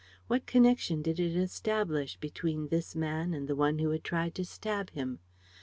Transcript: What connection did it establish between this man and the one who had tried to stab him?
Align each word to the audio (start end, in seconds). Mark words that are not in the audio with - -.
What 0.25 0.47
connection 0.47 1.03
did 1.03 1.19
it 1.19 1.35
establish 1.35 2.17
between 2.17 2.69
this 2.69 2.95
man 2.95 3.35
and 3.35 3.47
the 3.47 3.55
one 3.55 3.77
who 3.77 3.91
had 3.91 4.03
tried 4.03 4.33
to 4.33 4.45
stab 4.45 4.89
him? 4.89 5.19